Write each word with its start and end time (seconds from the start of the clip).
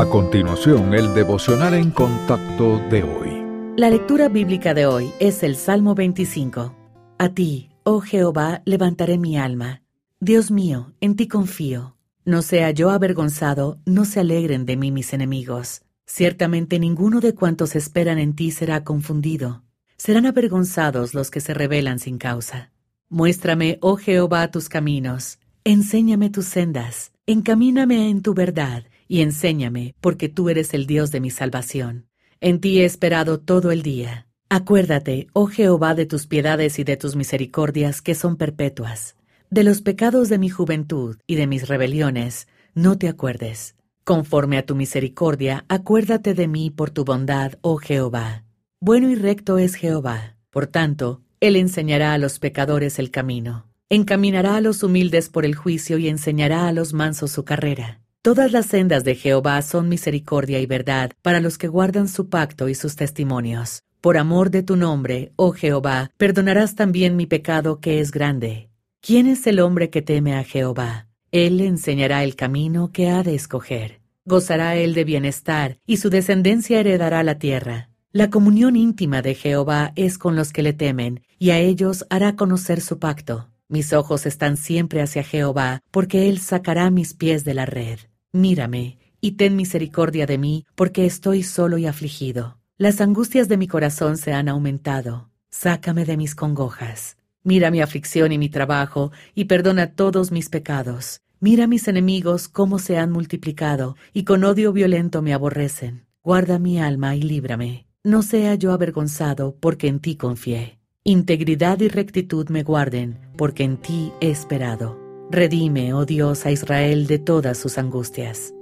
A 0.00 0.06
continuación, 0.06 0.94
el 0.94 1.12
devocional 1.12 1.74
en 1.74 1.90
contacto 1.90 2.78
de 2.88 3.02
hoy. 3.02 3.74
La 3.76 3.90
lectura 3.90 4.30
bíblica 4.30 4.72
de 4.72 4.86
hoy 4.86 5.12
es 5.20 5.42
el 5.42 5.56
Salmo 5.56 5.94
25. 5.94 6.74
A 7.18 7.28
ti, 7.34 7.68
oh 7.82 8.00
Jehová, 8.00 8.62
levantaré 8.64 9.18
mi 9.18 9.36
alma. 9.36 9.82
Dios 10.18 10.50
mío, 10.50 10.94
en 11.02 11.16
ti 11.16 11.28
confío. 11.28 11.98
No 12.24 12.40
sea 12.40 12.70
yo 12.70 12.88
avergonzado, 12.88 13.78
no 13.84 14.06
se 14.06 14.20
alegren 14.20 14.64
de 14.64 14.78
mí 14.78 14.90
mis 14.90 15.12
enemigos. 15.12 15.82
Ciertamente 16.06 16.78
ninguno 16.78 17.20
de 17.20 17.34
cuantos 17.34 17.76
esperan 17.76 18.18
en 18.18 18.34
ti 18.34 18.52
será 18.52 18.84
confundido. 18.84 19.64
Serán 19.98 20.24
avergonzados 20.24 21.12
los 21.12 21.30
que 21.30 21.42
se 21.42 21.52
rebelan 21.52 21.98
sin 21.98 22.16
causa. 22.16 22.72
Muéstrame, 23.10 23.76
oh 23.82 23.96
Jehová, 23.96 24.50
tus 24.50 24.70
caminos. 24.70 25.40
Enséñame 25.62 26.30
tus 26.30 26.46
sendas. 26.46 27.12
Encamíname 27.26 28.08
en 28.08 28.22
tu 28.22 28.32
verdad 28.32 28.84
y 29.10 29.22
enséñame, 29.22 29.96
porque 30.00 30.28
tú 30.28 30.50
eres 30.50 30.72
el 30.72 30.86
Dios 30.86 31.10
de 31.10 31.18
mi 31.18 31.30
salvación. 31.30 32.06
En 32.40 32.60
ti 32.60 32.80
he 32.80 32.84
esperado 32.84 33.40
todo 33.40 33.72
el 33.72 33.82
día. 33.82 34.28
Acuérdate, 34.48 35.26
oh 35.32 35.46
Jehová, 35.46 35.96
de 35.96 36.06
tus 36.06 36.28
piedades 36.28 36.78
y 36.78 36.84
de 36.84 36.96
tus 36.96 37.16
misericordias 37.16 38.02
que 38.02 38.14
son 38.14 38.36
perpetuas. 38.36 39.16
De 39.50 39.64
los 39.64 39.82
pecados 39.82 40.28
de 40.28 40.38
mi 40.38 40.48
juventud 40.48 41.16
y 41.26 41.34
de 41.34 41.48
mis 41.48 41.66
rebeliones, 41.66 42.46
no 42.72 42.98
te 42.98 43.08
acuerdes. 43.08 43.74
Conforme 44.04 44.58
a 44.58 44.64
tu 44.64 44.76
misericordia, 44.76 45.64
acuérdate 45.68 46.32
de 46.32 46.46
mí 46.46 46.70
por 46.70 46.90
tu 46.90 47.04
bondad, 47.04 47.54
oh 47.62 47.78
Jehová. 47.78 48.44
Bueno 48.80 49.10
y 49.10 49.16
recto 49.16 49.58
es 49.58 49.74
Jehová. 49.74 50.36
Por 50.50 50.68
tanto, 50.68 51.20
Él 51.40 51.56
enseñará 51.56 52.12
a 52.12 52.18
los 52.18 52.38
pecadores 52.38 53.00
el 53.00 53.10
camino. 53.10 53.66
Encaminará 53.88 54.54
a 54.54 54.60
los 54.60 54.84
humildes 54.84 55.30
por 55.30 55.44
el 55.44 55.56
juicio 55.56 55.98
y 55.98 56.08
enseñará 56.08 56.68
a 56.68 56.72
los 56.72 56.92
mansos 56.92 57.32
su 57.32 57.44
carrera. 57.44 57.99
Todas 58.22 58.52
las 58.52 58.66
sendas 58.66 59.02
de 59.02 59.14
Jehová 59.14 59.62
son 59.62 59.88
misericordia 59.88 60.60
y 60.60 60.66
verdad 60.66 61.12
para 61.22 61.40
los 61.40 61.56
que 61.56 61.68
guardan 61.68 62.06
su 62.06 62.28
pacto 62.28 62.68
y 62.68 62.74
sus 62.74 62.94
testimonios. 62.94 63.82
Por 64.02 64.18
amor 64.18 64.50
de 64.50 64.62
tu 64.62 64.76
nombre, 64.76 65.32
oh 65.36 65.52
Jehová, 65.52 66.10
perdonarás 66.18 66.74
también 66.74 67.16
mi 67.16 67.24
pecado 67.24 67.80
que 67.80 67.98
es 67.98 68.10
grande. 68.10 68.68
¿Quién 69.00 69.26
es 69.26 69.46
el 69.46 69.58
hombre 69.58 69.88
que 69.88 70.02
teme 70.02 70.34
a 70.34 70.44
Jehová? 70.44 71.08
Él 71.32 71.56
le 71.56 71.66
enseñará 71.66 72.22
el 72.22 72.36
camino 72.36 72.92
que 72.92 73.08
ha 73.08 73.22
de 73.22 73.34
escoger. 73.34 74.02
Gozará 74.26 74.76
él 74.76 74.92
de 74.92 75.04
bienestar, 75.04 75.78
y 75.86 75.96
su 75.96 76.10
descendencia 76.10 76.78
heredará 76.78 77.22
la 77.22 77.38
tierra. 77.38 77.88
La 78.12 78.28
comunión 78.28 78.76
íntima 78.76 79.22
de 79.22 79.34
Jehová 79.34 79.92
es 79.96 80.18
con 80.18 80.36
los 80.36 80.52
que 80.52 80.62
le 80.62 80.74
temen, 80.74 81.22
y 81.38 81.52
a 81.52 81.58
ellos 81.58 82.04
hará 82.10 82.36
conocer 82.36 82.82
su 82.82 82.98
pacto. 82.98 83.48
Mis 83.70 83.94
ojos 83.94 84.26
están 84.26 84.58
siempre 84.58 85.00
hacia 85.00 85.22
Jehová, 85.22 85.80
porque 85.90 86.28
Él 86.28 86.38
sacará 86.38 86.90
mis 86.90 87.14
pies 87.14 87.44
de 87.44 87.54
la 87.54 87.64
red. 87.64 87.98
Mírame, 88.32 88.98
y 89.20 89.32
ten 89.32 89.56
misericordia 89.56 90.26
de 90.26 90.38
mí, 90.38 90.66
porque 90.74 91.04
estoy 91.06 91.42
solo 91.42 91.78
y 91.78 91.86
afligido. 91.86 92.58
Las 92.78 93.00
angustias 93.00 93.48
de 93.48 93.56
mi 93.56 93.66
corazón 93.66 94.16
se 94.16 94.32
han 94.32 94.48
aumentado. 94.48 95.30
Sácame 95.50 96.04
de 96.04 96.16
mis 96.16 96.34
congojas. 96.34 97.16
Mira 97.42 97.70
mi 97.70 97.80
aflicción 97.80 98.32
y 98.32 98.38
mi 98.38 98.48
trabajo, 98.48 99.10
y 99.34 99.46
perdona 99.46 99.94
todos 99.94 100.30
mis 100.30 100.48
pecados. 100.48 101.22
Mira 101.40 101.66
mis 101.66 101.88
enemigos 101.88 102.48
cómo 102.48 102.78
se 102.78 102.98
han 102.98 103.10
multiplicado, 103.10 103.96
y 104.12 104.24
con 104.24 104.44
odio 104.44 104.72
violento 104.72 105.22
me 105.22 105.34
aborrecen. 105.34 106.06
Guarda 106.22 106.58
mi 106.58 106.78
alma 106.78 107.16
y 107.16 107.22
líbrame. 107.22 107.86
No 108.04 108.22
sea 108.22 108.54
yo 108.54 108.72
avergonzado, 108.72 109.56
porque 109.58 109.88
en 109.88 110.00
ti 110.00 110.16
confié. 110.16 110.78
Integridad 111.02 111.80
y 111.80 111.88
rectitud 111.88 112.48
me 112.50 112.62
guarden, 112.62 113.18
porque 113.36 113.64
en 113.64 113.78
ti 113.78 114.12
he 114.20 114.30
esperado. 114.30 114.99
Redime, 115.32 115.94
oh 115.94 116.04
Dios, 116.04 116.44
a 116.44 116.50
Israel 116.50 117.06
de 117.06 117.20
todas 117.20 117.56
sus 117.56 117.78
angustias. 117.78 118.52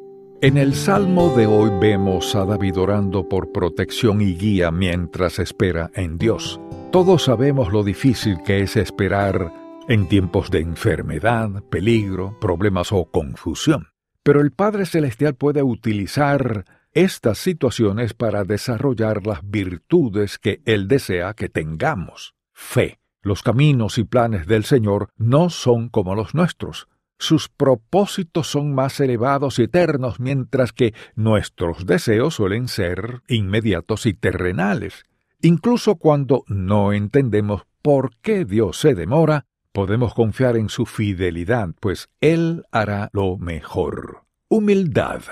En 0.42 0.58
el 0.58 0.74
Salmo 0.74 1.34
de 1.34 1.46
hoy 1.46 1.70
vemos 1.80 2.34
a 2.34 2.44
David 2.44 2.78
orando 2.78 3.26
por 3.26 3.52
protección 3.52 4.20
y 4.20 4.34
guía 4.34 4.70
mientras 4.70 5.38
espera 5.38 5.90
en 5.94 6.18
Dios. 6.18 6.60
Todos 6.92 7.24
sabemos 7.24 7.72
lo 7.72 7.82
difícil 7.82 8.42
que 8.44 8.60
es 8.60 8.76
esperar 8.76 9.50
en 9.88 10.08
tiempos 10.08 10.50
de 10.50 10.60
enfermedad, 10.60 11.48
peligro, 11.70 12.38
problemas 12.38 12.92
o 12.92 13.06
confusión. 13.06 13.88
Pero 14.22 14.42
el 14.42 14.52
Padre 14.52 14.84
Celestial 14.84 15.36
puede 15.36 15.62
utilizar 15.62 16.66
estas 16.92 17.38
situaciones 17.38 18.12
para 18.12 18.44
desarrollar 18.44 19.26
las 19.26 19.40
virtudes 19.42 20.38
que 20.38 20.60
Él 20.66 20.86
desea 20.86 21.32
que 21.32 21.48
tengamos. 21.48 22.34
Fe. 22.52 22.98
Los 23.22 23.42
caminos 23.42 23.98
y 23.98 24.04
planes 24.04 24.46
del 24.46 24.64
Señor 24.64 25.10
no 25.16 25.50
son 25.50 25.88
como 25.88 26.14
los 26.14 26.34
nuestros. 26.34 26.88
Sus 27.18 27.48
propósitos 27.48 28.46
son 28.46 28.74
más 28.74 29.00
elevados 29.00 29.58
y 29.58 29.64
eternos, 29.64 30.20
mientras 30.20 30.72
que 30.72 30.94
nuestros 31.16 31.84
deseos 31.84 32.34
suelen 32.34 32.68
ser 32.68 33.22
inmediatos 33.26 34.06
y 34.06 34.14
terrenales. 34.14 35.04
Incluso 35.40 35.96
cuando 35.96 36.44
no 36.46 36.92
entendemos 36.92 37.62
por 37.82 38.12
qué 38.22 38.44
Dios 38.44 38.78
se 38.78 38.94
demora, 38.94 39.46
podemos 39.72 40.14
confiar 40.14 40.56
en 40.56 40.68
su 40.68 40.86
fidelidad, 40.86 41.70
pues 41.80 42.08
Él 42.20 42.64
hará 42.70 43.10
lo 43.12 43.36
mejor. 43.36 44.22
Humildad. 44.48 45.22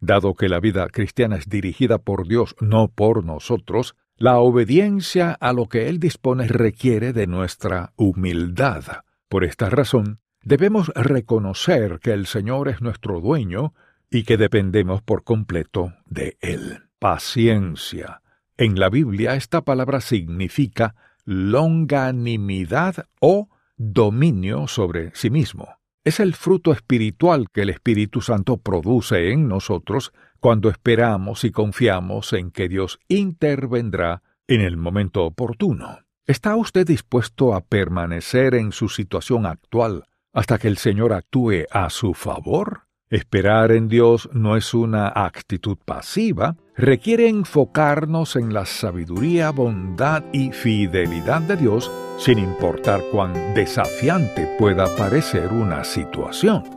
Dado 0.00 0.34
que 0.34 0.48
la 0.48 0.60
vida 0.60 0.88
cristiana 0.88 1.36
es 1.36 1.48
dirigida 1.48 1.98
por 1.98 2.28
Dios, 2.28 2.54
no 2.60 2.88
por 2.88 3.24
nosotros, 3.24 3.96
la 4.16 4.38
obediencia 4.38 5.32
a 5.32 5.52
lo 5.52 5.68
que 5.68 5.88
Él 5.88 5.98
dispone 6.00 6.48
requiere 6.48 7.12
de 7.12 7.26
nuestra 7.26 7.92
humildad. 7.96 8.84
Por 9.28 9.44
esta 9.44 9.68
razón, 9.70 10.20
debemos 10.42 10.88
reconocer 10.94 11.98
que 12.00 12.12
el 12.12 12.26
Señor 12.26 12.68
es 12.68 12.80
nuestro 12.80 13.20
dueño 13.20 13.74
y 14.10 14.24
que 14.24 14.36
dependemos 14.36 15.02
por 15.02 15.24
completo 15.24 15.94
de 16.06 16.38
Él. 16.40 16.84
Paciencia. 16.98 18.22
En 18.56 18.80
la 18.80 18.88
Biblia 18.88 19.34
esta 19.34 19.62
palabra 19.62 20.00
significa 20.00 20.94
longanimidad 21.24 23.06
o 23.20 23.48
dominio 23.76 24.66
sobre 24.66 25.10
sí 25.14 25.28
mismo 25.28 25.76
es 26.06 26.20
el 26.20 26.34
fruto 26.34 26.70
espiritual 26.70 27.50
que 27.52 27.62
el 27.62 27.70
Espíritu 27.70 28.20
Santo 28.20 28.58
produce 28.58 29.32
en 29.32 29.48
nosotros 29.48 30.12
cuando 30.46 30.68
esperamos 30.68 31.42
y 31.42 31.50
confiamos 31.50 32.32
en 32.32 32.52
que 32.52 32.68
Dios 32.68 33.00
intervendrá 33.08 34.22
en 34.46 34.60
el 34.60 34.76
momento 34.76 35.24
oportuno. 35.24 35.98
¿Está 36.24 36.54
usted 36.54 36.86
dispuesto 36.86 37.52
a 37.52 37.62
permanecer 37.62 38.54
en 38.54 38.70
su 38.70 38.88
situación 38.88 39.44
actual 39.44 40.04
hasta 40.32 40.58
que 40.58 40.68
el 40.68 40.76
Señor 40.76 41.12
actúe 41.14 41.64
a 41.72 41.90
su 41.90 42.14
favor? 42.14 42.82
Esperar 43.10 43.72
en 43.72 43.88
Dios 43.88 44.30
no 44.34 44.56
es 44.56 44.72
una 44.72 45.08
actitud 45.08 45.78
pasiva, 45.84 46.54
requiere 46.76 47.28
enfocarnos 47.28 48.36
en 48.36 48.54
la 48.54 48.66
sabiduría, 48.66 49.50
bondad 49.50 50.22
y 50.32 50.52
fidelidad 50.52 51.40
de 51.40 51.56
Dios, 51.56 51.90
sin 52.18 52.38
importar 52.38 53.00
cuán 53.10 53.32
desafiante 53.54 54.54
pueda 54.60 54.86
parecer 54.96 55.48
una 55.52 55.82
situación. 55.82 56.75